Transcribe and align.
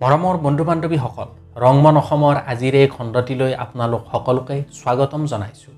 মৰমৰ 0.00 0.36
বন্ধু 0.44 0.64
বান্ধৱীসকল 0.68 1.28
ৰংমন 1.62 1.96
অসমৰ 2.00 2.36
আজিৰ 2.52 2.74
এই 2.82 2.88
খণ্ডটিলৈ 2.92 3.52
আপোনালোক 3.64 4.02
সকলোকে 4.12 4.56
স্বাগতম 4.78 5.22
জনাইছোঁ। 5.32 5.74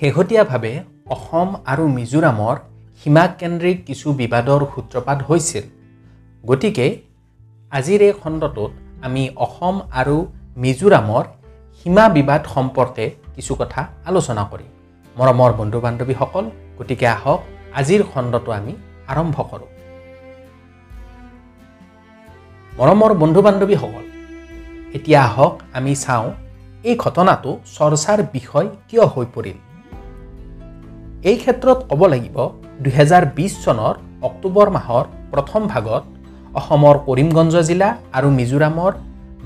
শেহতীয়াভাৱে 0.00 0.72
অসম 1.14 1.48
আৰু 1.72 1.84
মিজোৰামৰ 1.96 2.56
সীমাকেন্দ্ৰিক 3.00 3.78
কিছু 3.88 4.06
বিবাদৰ 4.20 4.60
সূত্ৰপাত 4.72 5.18
হৈছিল। 5.28 5.64
গতিকে 6.44 6.86
আজিৰ 7.72 8.00
এই 8.08 8.14
খণ্ডটোত 8.20 8.70
আমি 9.06 9.22
অসম 9.46 9.74
আৰু 10.00 10.16
মিজোৰামৰ 10.62 11.24
সীমা 11.78 12.04
বিবাদ 12.16 12.42
সম্পৰ্কে 12.54 13.04
কিছু 13.36 13.52
কথা 13.60 13.80
আলোচনা 14.08 14.42
কৰিম। 14.52 14.70
মৰমৰ 15.16 15.50
বন্ধু 15.60 15.78
বান্ধৱীসকল 15.84 16.44
গতিকে 16.78 17.06
আহক 17.16 17.40
আজিৰ 17.80 18.02
খণ্ডটো 18.12 18.50
আমি 18.58 18.72
আৰম্ভ 19.12 19.36
কৰোঁ। 19.50 19.68
মৰমৰ 22.78 23.12
বন্ধু 23.22 23.40
বান্ধৱীসকল 23.46 24.04
এতিয়া 24.96 25.20
আহক 25.28 25.54
আমি 25.78 25.92
চাওঁ 26.02 26.28
এই 26.88 26.94
ঘটনাটো 27.04 27.50
চৰ্চাৰ 27.76 28.20
বিষয় 28.34 28.66
কিয় 28.88 29.04
হৈ 29.14 29.26
পৰিল। 29.34 29.58
এই 31.30 31.36
ক্ষেত্ৰত 31.42 31.78
ক'ব 31.90 32.00
লাগিব 32.12 32.36
দুহেজাৰ 32.84 33.24
বিছ 33.36 33.52
চনৰ 33.64 33.94
অক্টোবৰ 34.28 34.68
মাহৰ 34.76 35.04
প্ৰথম 35.32 35.62
ভাগত 35.72 36.02
অসমৰ 36.60 36.96
কৰিমগঞ্জ 37.06 37.54
জিলা 37.68 37.88
আৰু 38.16 38.28
মিজোৰামৰ 38.38 38.92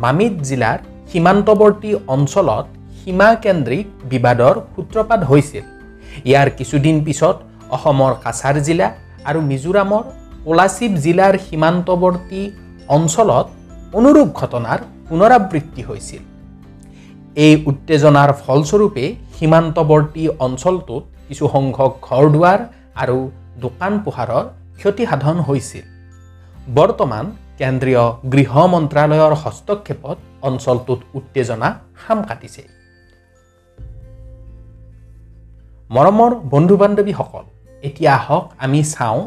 মামিত 0.05 0.35
জিলাৰ 0.49 0.79
সীমান্তৱৰ্তী 1.11 1.91
অঞ্চলত 2.15 2.65
সীমাকেন্দ্ৰিক 3.01 3.87
বিবাদৰ 4.13 4.55
সূত্ৰপাত 4.73 5.21
হৈছিল। 5.31 5.65
ইয়াৰ 6.29 6.49
কিছুদিন 6.59 6.97
পিছত 7.07 7.37
অসমৰ 7.77 8.13
কাছাৰ 8.25 8.57
জিলা 8.67 8.89
আৰু 9.29 9.41
মিজোৰামৰ 9.51 10.03
কোলাচিব 10.45 10.93
জিলাৰ 11.05 11.35
সীমান্তৱৰ্তী 11.47 12.43
অঞ্চলত 12.97 13.47
অনুৰূপ 13.99 14.29
ঘটনাৰ 14.41 14.79
পুনৰাবৃত্তি 15.09 15.83
হৈছিল। 15.89 16.23
এই 17.45 17.55
উত্তেজনাৰ 17.71 18.31
ফলস্বৰূপে 18.43 19.05
সীমান্তৱৰ্তী 19.37 20.25
অঞ্চলটোত 20.47 21.03
কিছুসংখ্যক 21.29 21.93
ঘৰ 22.03 22.25
দুৱাৰ 22.35 22.61
আৰু 23.03 23.19
দোকান 23.61 23.93
পোহাৰৰ 24.05 24.45
ক্ষতিসাধন 24.79 25.37
হৈছিল। 25.47 25.85
বৰ্তমান 26.75 27.25
কেন্দ্ৰীয় 27.59 28.05
গৃহ 28.33 28.53
মন্ত্ৰালয়ৰ 28.73 29.35
হস্তক্ষেপত 29.43 30.17
অঞ্চলটোত 30.49 31.01
উত্তেজনা 31.15 31.69
সাম 32.03 32.19
কাটিছে। 32.23 32.63
মৰমৰ 35.91 36.33
বন্ধু 36.53 36.75
বান্ধৱীসকল 36.77 37.45
এতিয়া 37.83 38.13
আহক 38.15 38.45
আমি 38.59 38.81
চাওঁ 38.85 39.21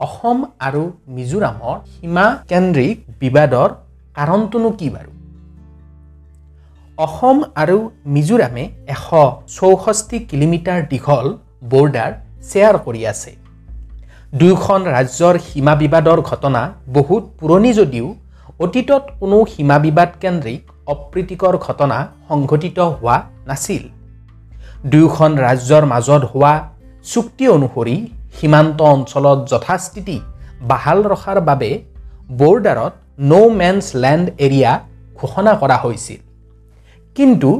অসম 0.00 0.38
আৰু 0.66 0.82
মিজোৰামৰ 1.16 1.76
সীমা 1.94 2.26
কেন্দ্ৰিক 2.50 2.96
বিবাদৰ 3.20 3.70
কাৰণটোনো 4.16 4.70
কি 4.70 4.88
বাৰু? 4.94 5.10
অসম 6.98 7.36
আৰু 7.62 7.78
মিজোৰামে 8.14 8.64
এশ 8.94 9.04
চৌষষ্ঠি 9.56 10.16
কিলোমিটাৰ 10.30 10.80
দীঘল 10.90 11.26
বৰ্ডাৰ 11.72 12.12
শ্বেয়াৰ 12.48 12.76
কৰি 12.84 13.02
আছে। 13.12 13.32
দুয়োখন 14.38 14.80
ৰাজ্যৰ 14.96 15.34
সীমা 15.48 15.74
বিবাদৰ 15.82 16.20
ঘটনা 16.20 16.62
বহুত 16.96 17.22
পুৰণি 17.38 17.72
যদিও 17.72 18.06
অতীতত 18.58 19.04
কোনো 19.20 19.38
সীমা 19.52 19.76
বিবাদ 19.78 20.10
কেন্দ্ৰিক 20.22 20.62
অপ্ৰীতিকৰ 20.92 21.54
ঘটনা 21.66 21.98
সংঘটিত 22.28 22.78
হোৱা 22.98 23.16
নাছিল। 23.48 23.82
দুয়োখন 24.90 25.30
ৰাজ্যৰ 25.46 25.84
মাজত 25.92 26.22
হোৱা 26.32 26.52
চুক্তি 27.04 27.44
অনুসৰি 27.48 27.96
সীমান্ত 28.38 28.78
অঞ্চলত 28.94 29.38
যথাস্থিতি 29.52 30.18
বাহাল 30.70 30.98
ৰখাৰ 31.12 31.38
বাবে 31.40 31.70
বৰ্ডাৰত 32.38 32.92
ন' 33.30 33.54
মেনছ 33.60 33.84
লেণ্ড 34.02 34.26
এৰিয়া 34.46 34.72
ঘোষণা 35.20 35.52
কৰা 35.54 35.76
হৈছিল। 35.76 36.20
কিন্তু 37.16 37.50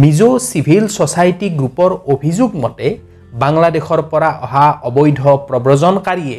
মিজো 0.00 0.30
চিভিল 0.38 0.84
ছ'চাইটি 0.88 1.48
গ্ৰুপৰ 1.50 1.90
অভিযোগ 2.14 2.50
মতে 2.56 2.86
বাংলাদেশৰ 3.32 4.00
পৰা 4.02 4.30
অহা 4.44 4.66
অবৈধ 4.88 5.22
প্ৰব্ৰজনকাৰীয়ে 5.48 6.38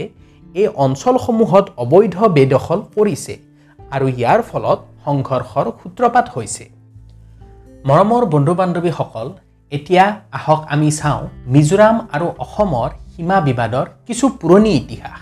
এই 0.56 0.68
অঞ্চলসমূহত 0.86 1.66
অবৈধ 1.78 2.16
বেদখল 2.36 2.80
কৰিছে 2.96 3.34
আৰু 3.92 4.06
ইয়াৰ 4.20 4.40
ফলত 4.50 4.80
সংঘৰ্ষৰ 5.06 5.66
সূত্ৰপাত 5.80 6.26
হৈছে। 6.36 6.66
মৰমৰ 7.86 8.24
বন্ধু 8.26 8.54
বান্ধৱীসকল 8.54 9.28
এতিয়া 9.72 10.06
আহক 10.38 10.62
আমি 10.70 10.90
চাওঁ 10.92 11.22
মিজোৰাম 11.54 11.96
আৰু 12.12 12.28
অসমৰ 12.46 12.90
সীমা 13.20 13.38
বিবাদৰ 13.48 13.88
কিছু 14.08 14.26
পুৰণি 14.42 14.72
ইতিহাস। 14.82 15.20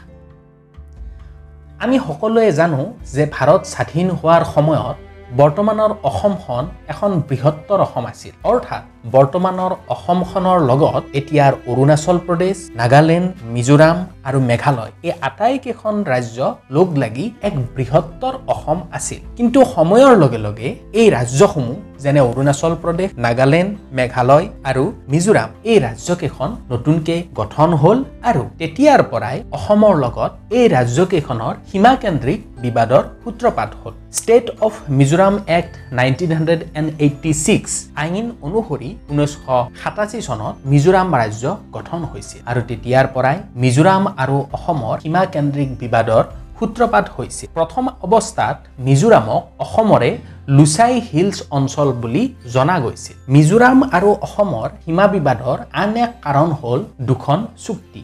আমি 1.84 1.98
সকলোৱে 2.08 2.50
জানো 2.60 2.82
যে 3.16 3.24
ভাৰত 3.36 3.62
স্বাধীন 3.74 4.08
হোৱাৰ 4.20 4.44
সময়ত 4.56 4.96
বৰ্তমানৰ 5.40 5.92
অসমখন 6.10 6.64
এখন 6.94 7.12
বৃহত্তৰ 7.30 7.80
অসম 7.86 8.06
আছিল। 8.12 8.34
অৰ্থাৎ 8.52 8.84
বৰ্তমানৰ 9.14 9.72
অসমখনৰ 9.96 10.58
লগত 10.70 11.04
এতিয়াৰ 11.20 11.54
অৰুণাচল 11.72 12.18
প্ৰদেশ 12.28 12.56
নাগালেণ্ড 12.80 13.30
মিজোৰাম 13.54 13.98
আৰু 14.28 14.40
মেঘালয় 14.50 14.92
এই 15.08 15.14
আটাইকেইখন 15.30 15.96
ৰাজ্য 16.14 16.40
লগ 16.76 16.88
লাগি 17.02 17.26
এক 17.48 17.54
বৃহত্তৰ 17.76 18.34
অসম 18.54 18.80
আছিল। 18.98 19.22
কিন্তু 19.38 19.60
সময়ৰ 19.76 20.14
লগে 20.24 20.40
লগে 20.48 20.70
এই 21.00 21.08
ৰাজ্যসমূহ 21.18 21.78
যেনে 22.04 22.22
অৰুণাচল 22.30 22.74
প্ৰদেশ 22.84 23.10
নাগালেণ্ড 23.26 23.72
মেঘালয় 23.98 24.46
আৰু 24.70 24.84
মিজোৰাম। 25.12 25.50
এই 25.72 25.78
ৰাজ্যকেইখন 25.86 26.50
নতুনকৈ 26.72 27.20
গঠন 27.40 27.70
হ'ল 27.82 27.98
আৰু 28.30 28.44
তেতিয়াৰ 28.60 29.02
পৰাই 29.12 29.38
অসমৰ 29.58 29.94
লগত 30.04 30.32
এই 30.58 30.66
ৰাজ্যকেইখনৰ 30.76 31.54
সীমাকেন্দ্ৰিক 31.70 32.40
বিবাদৰ 32.64 33.04
সূত্ৰপাত 33.24 33.70
হ'ল। 33.82 33.94
State 34.20 34.46
of 34.66 34.74
Mizoram 34.98 35.36
act 35.58 35.74
nineteen 36.00 36.32
hundred 36.38 36.62
and 36.78 36.90
eighty 37.04 37.32
six 37.46 37.72
আইন 38.04 38.26
অনুসৰি 38.48 38.90
ঊনৈছশ 39.12 39.36
সাতাশী 39.82 40.20
চনত 40.28 40.54
মিজোৰাম 40.72 41.08
ৰাজ্য 41.22 41.44
গঠন 41.76 42.02
হৈছিল 42.12 42.42
আৰু 42.52 42.62
তেতিয়াৰ 42.70 43.06
পৰাই 43.16 43.38
মিজোৰাম 43.64 44.04
আৰু 44.24 44.38
অসমৰ 44.58 44.96
সীমাকেন্দ্ৰিক 45.04 45.70
বিবাদৰ 45.82 46.24
সূত্ৰপাত 46.58 47.06
হৈছে। 47.16 47.44
প্ৰথম 47.58 47.84
অৱস্থাত 48.06 48.58
মিজোৰামক 48.88 49.42
অসমৰে 49.66 50.12
লুচাই 50.58 50.96
হিলছ 51.10 51.38
অঞ্চল 51.58 51.88
বুলি 52.02 52.24
জনা 52.56 52.76
গৈছিল। 52.84 53.16
মিজোৰাম 53.36 53.78
আৰু 53.98 54.10
অসমৰ 54.28 54.68
সীমা 54.84 55.06
বিবাদৰ 55.16 55.58
আন 55.82 55.92
এক 56.04 56.12
কাৰণ 56.26 56.50
হ'ল 56.60 56.80
দুখন 57.10 57.40
চুক্তি। 57.66 58.04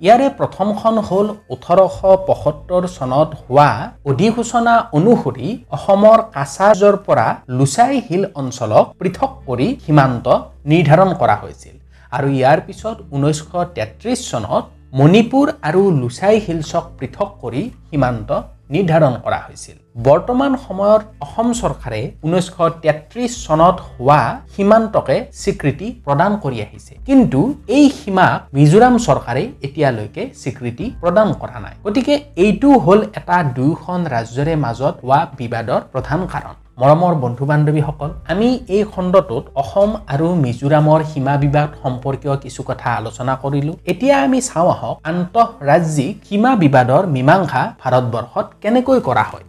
ইয়াৰে 0.00 0.28
প্ৰথমখন 0.38 0.94
হ'ল 1.08 1.26
ওঠৰশ 1.54 1.98
পঁসত্তৰ 2.28 2.82
চনত 2.96 3.28
হোৱা 3.42 3.70
অধিসূচনা 4.10 4.74
অনুসৰি 4.98 5.48
অসমৰ 5.76 6.18
কাছাজৰ 6.36 6.96
পৰা 7.06 7.26
লুচাই 7.58 7.94
হিল 8.06 8.24
অঞ্চলক 8.40 8.84
পৃথক 9.00 9.30
কৰি 9.48 9.68
সীমান্ত 9.84 10.26
নিৰ্ধাৰণ 10.70 11.10
কৰা 11.20 11.36
হৈছিল। 11.42 11.74
আৰু 12.16 12.28
ইয়াৰ 12.38 12.58
পিছত 12.66 12.96
ঊনৈছশ 13.14 13.50
তেত্ৰিছ 13.76 14.18
চনত 14.30 14.64
মণিপুৰ 14.98 15.48
আৰু 15.68 15.80
লুচাই 16.00 16.36
হিলছক 16.44 16.84
পৃথক 16.98 17.32
কৰি 17.42 17.62
সীমান্ত 17.88 18.30
নিৰ্ধাৰণ 18.74 19.14
কৰা 19.24 19.40
হৈছিল। 19.46 19.76
বৰ্তমান 20.06 20.52
সময়ত 20.66 21.02
অসম 21.24 21.48
চৰকাৰে 21.60 22.00
ঊনৈছশ 22.26 22.56
তেত্ৰিছ 22.84 23.32
চনত 23.46 23.76
হোৱা 23.90 24.20
সীমান্তকে 24.54 25.16
স্বীকৃতি 25.42 25.88
প্ৰদান 26.06 26.32
কৰি 26.44 26.58
আহিছে। 26.66 26.92
কিন্তু 27.08 27.40
এই 27.76 27.86
সীমাক 27.98 28.36
মিজোৰাম 28.56 28.94
চৰকাৰে 29.06 29.42
এতিয়ালৈকে 29.66 30.22
স্বীকৃতি 30.42 30.86
প্ৰদান 31.02 31.28
কৰা 31.42 31.58
নাই। 31.64 31.74
গতিকে 31.86 32.14
এইটো 32.44 32.70
হ'ল 32.84 33.00
এটা 33.18 33.36
দুয়োখন 33.56 33.98
ৰাজ্যৰে 34.14 34.54
মাজত 34.64 34.94
হোৱা 35.02 35.20
বিবাদৰ 35.40 35.80
প্ৰধান 35.92 36.20
কাৰণ। 36.34 36.54
মৰমৰ 36.78 37.14
বন্ধু 37.20 37.44
বান্ধৱীসকল 37.50 38.10
আমি 38.32 38.48
এই 38.76 38.82
খণ্ডটোত 38.92 39.44
অসম 39.62 39.90
আৰু 40.14 40.26
মিজোৰামৰ 40.44 41.00
সীমা 41.10 41.34
বিবাদ 41.44 41.68
সম্পৰ্কীয় 41.82 42.34
কিছু 42.44 42.60
কথা 42.68 42.88
আলোচনা 43.00 43.34
কৰিলোঁ। 43.42 43.74
এতিয়া 43.92 44.16
আমি 44.26 44.38
চাওঁ 44.48 44.68
আহক 44.74 44.96
আন্তঃৰাজ্যিক 45.12 46.14
সীমা 46.28 46.52
বিবাদৰ 46.62 47.02
মীমাংসা 47.14 47.62
ভাৰতবৰ্ষত 47.82 48.46
কেনেকৈ 48.62 48.98
কৰা 49.08 49.24
হয়। 49.30 49.46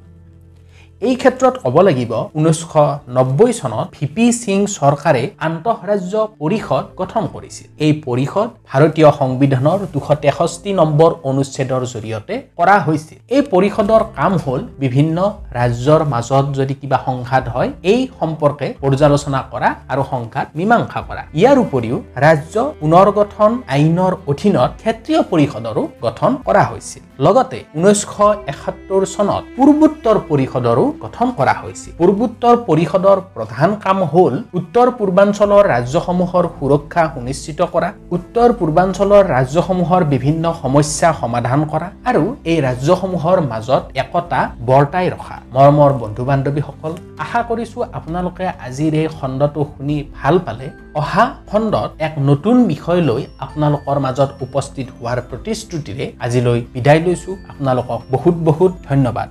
এই 1.01 1.15
ক্ষেত্ৰত 1.21 1.55
ক'ব 1.63 1.75
লাগিব 1.87 2.11
ঊনৈছশ 2.37 2.73
নব্বৈ 3.17 3.51
চনত 3.59 3.87
ভি 3.95 4.05
পি 4.15 4.25
সিং 4.41 4.59
চৰকাৰে 4.77 5.23
আন্তঃৰাজ্য 5.47 6.13
পৰিষদ 6.41 6.83
গঠন 6.99 7.23
কৰিছিল। 7.33 7.67
এই 7.85 7.93
পৰিষদ 8.05 8.47
ভাৰতীয় 8.71 9.09
সংবিধানৰ 9.19 9.79
দুশ 9.93 10.07
তেষষ্ঠি 10.23 10.71
নম্বৰ 10.81 11.11
অনুচ্ছেদৰ 11.29 11.83
জৰিয়তে 11.93 12.33
কৰা 12.59 12.75
হৈছিল। 12.85 13.17
এই 13.35 13.41
পৰিষদৰ 13.53 14.01
কাম 14.17 14.33
হ'ল 14.43 14.61
বিভিন্ন 14.83 15.17
ৰাজ্যৰ 15.57 16.01
মাজত 16.13 16.45
যদি 16.59 16.73
কিবা 16.81 16.97
সংঘাত 17.07 17.45
হয় 17.55 17.69
এই 17.91 18.01
সম্পৰ্কে 18.19 18.67
পৰ্যালোচনা 18.81 19.39
কৰা 19.53 19.69
আৰু 19.91 20.03
সংঘাত 20.13 20.47
মীমাংসা 20.57 20.99
কৰা। 21.07 21.21
ইয়াৰ 21.39 21.57
উপৰিও 21.65 21.97
ৰাজ্য 22.25 22.55
পুনৰ 22.81 23.07
গঠন 23.19 23.51
আইনৰ 23.75 24.13
অধীনত 24.31 24.69
ক্ষেত্ৰীয় 24.81 25.21
পৰিষদৰো 25.31 25.81
গঠন 26.05 26.31
কৰা 26.47 26.63
হৈছিল। 26.71 27.03
লগতে 27.25 27.59
ঊনৈছশ 27.77 28.15
এসত্তৰ 28.51 29.01
চনত 29.15 29.43
পূৰ্বোত্তৰ 29.55 30.17
পৰিষদৰো 30.29 30.85
গঠন 31.03 31.27
কৰা 31.37 31.53
হৈছিল 31.61 31.93
পূৰ্বোত্তৰ 31.99 32.55
পৰিষদৰ 32.67 33.17
প্ৰধান 33.35 33.69
কাম 33.85 33.97
হ'ল 34.13 34.33
উত্তৰ 34.59 34.87
পূৰ্বাঞ্চলৰ 34.99 35.63
ৰাজ্যসমূহৰ 35.73 36.45
সুৰক্ষা 36.57 37.03
সুনিশ্চিত 37.13 37.59
কৰা 37.73 37.89
উত্তৰ 38.15 38.49
পূৰ্বাঞ্চলৰ 38.59 39.23
ৰাজ্যসমূহৰ 39.35 40.01
বিভিন্ন 40.13 40.45
সমস্যা 40.63 41.09
সমাধান 41.21 41.59
কৰা 41.71 41.87
আৰু 42.09 42.23
এই 42.51 42.59
ৰাজ্যসমূহৰ 42.67 43.37
মাজত 43.51 43.83
একতা 44.03 44.39
বৰ্তাই 44.69 45.07
ৰখা। 45.15 45.37
মৰমৰ 45.55 45.91
বন্ধু 46.01 46.23
বান্ধৱীসকল 46.29 46.91
আশা 47.23 47.41
কৰিছো 47.49 47.77
আপোনালোকে 47.97 48.45
আজিৰ 48.67 48.93
এই 49.01 49.07
খণ্ডটো 49.17 49.61
শুনি 49.71 49.97
ভাল 50.17 50.35
পালে। 50.45 50.67
অহা 51.01 51.25
খণ্ডত 51.49 51.89
এক 52.07 52.13
নতুন 52.29 52.55
বিষয় 52.71 53.01
লৈ 53.09 53.21
আপোনালোকৰ 53.45 53.97
মাজত 54.05 54.29
উপস্থিত 54.45 54.87
হোৱাৰ 54.95 55.19
প্ৰতিশ্ৰুতিৰে 55.29 56.05
আজিলৈ 56.25 56.59
বিদায় 56.75 57.01
লৈছো। 57.05 57.31
আপোনালোকক 57.51 57.99
বহুত 58.13 58.35
বহুত 58.47 58.71
ধন্যবাদ। 58.89 59.29